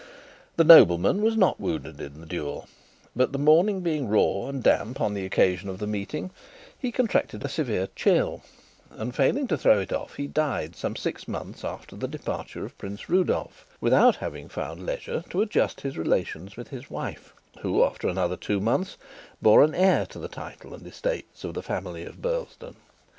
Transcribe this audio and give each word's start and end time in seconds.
The 0.55 0.63
nobleman 0.63 1.21
was 1.21 1.37
not 1.37 1.59
wounded 1.59 2.01
in 2.01 2.19
the 2.19 2.25
duel; 2.25 2.67
but 3.15 3.33
the 3.33 3.37
morning 3.37 3.81
being 3.81 4.07
raw 4.07 4.47
and 4.47 4.63
damp 4.63 4.99
on 4.99 5.13
the 5.13 5.27
occasion 5.27 5.69
of 5.69 5.77
the 5.77 5.85
meeting, 5.85 6.31
he 6.79 6.91
contracted 6.91 7.45
a 7.45 7.47
severe 7.47 7.87
chill, 7.95 8.41
and, 8.89 9.13
failing 9.15 9.45
to 9.45 9.57
throw 9.59 9.79
it 9.79 9.93
off, 9.93 10.15
he 10.15 10.25
died 10.25 10.75
some 10.75 10.95
six 10.95 11.27
months 11.27 11.63
after 11.63 11.95
the 11.95 12.07
departure 12.07 12.65
of 12.65 12.75
Prince 12.79 13.09
Rudolf, 13.09 13.63
without 13.79 14.15
having 14.15 14.49
found 14.49 14.87
leisure 14.87 15.23
to 15.29 15.41
adjust 15.43 15.81
his 15.81 15.99
relations 15.99 16.57
with 16.57 16.69
his 16.69 16.89
wife 16.89 17.35
who, 17.59 17.83
after 17.83 18.07
another 18.07 18.37
two 18.37 18.59
months, 18.59 18.97
bore 19.39 19.63
an 19.63 19.75
heir 19.75 20.07
to 20.07 20.17
the 20.17 20.27
title 20.27 20.73
and 20.73 20.87
estates 20.87 21.43
of 21.43 21.53
the 21.53 21.61
family 21.61 22.05
of 22.05 22.23
Burlesdon. 22.23 22.75